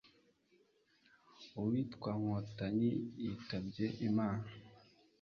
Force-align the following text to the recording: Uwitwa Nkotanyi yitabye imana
Uwitwa 1.59 2.09
Nkotanyi 2.19 2.91
yitabye 3.21 3.85
imana 4.07 4.45